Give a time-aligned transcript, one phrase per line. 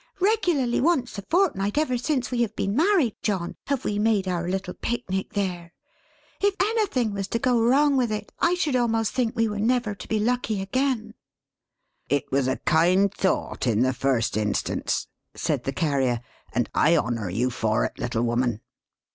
[0.19, 4.49] Regularly once a fortnight ever since we have been married, John, have we made our
[4.49, 5.73] little Pic Nic there.
[6.39, 9.93] If anything was to go wrong with it, I should almost think we were never
[9.93, 11.13] to be lucky again."
[12.09, 16.21] "It was a kind thought in the first instance," said the Carrier;
[16.51, 18.61] "and I honour you for it, little woman."